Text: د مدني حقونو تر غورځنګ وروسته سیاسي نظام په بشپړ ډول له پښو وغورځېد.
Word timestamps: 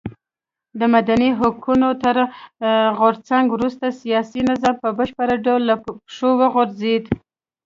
د 0.79 0.81
مدني 0.95 1.29
حقونو 1.39 1.89
تر 2.03 2.15
غورځنګ 2.97 3.45
وروسته 3.51 3.85
سیاسي 4.01 4.41
نظام 4.49 4.75
په 4.83 4.89
بشپړ 4.97 5.29
ډول 5.45 5.61
له 5.69 5.75
پښو 5.83 6.29
وغورځېد. 6.41 7.03